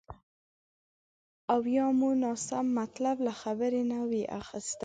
[1.53, 4.79] او یا مو ناسم مطلب له خبرې نه وي اخیستی